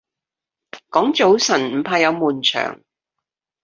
[0.89, 2.79] 講早晨唔怕有悶場